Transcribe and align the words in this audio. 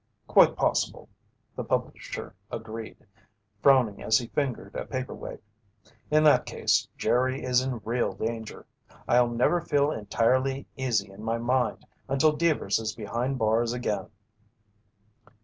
"Quite 0.25 0.55
possible," 0.55 1.09
the 1.55 1.63
publisher 1.63 2.33
agreed, 2.49 3.05
frowning 3.61 4.01
as 4.01 4.17
he 4.17 4.25
fingered 4.29 4.73
a 4.73 4.83
paperweight. 4.87 5.43
"In 6.09 6.23
that 6.23 6.47
case, 6.47 6.87
Jerry 6.97 7.43
is 7.43 7.61
in 7.61 7.81
real 7.85 8.13
danger. 8.13 8.65
I'll 9.07 9.29
never 9.29 9.61
feel 9.61 9.91
entirely 9.91 10.65
easy 10.75 11.11
in 11.11 11.21
my 11.23 11.37
mind 11.37 11.85
until 12.07 12.35
Deevers 12.35 12.79
is 12.79 12.95
behind 12.95 13.37
bars 13.37 13.73
again." 13.73 14.09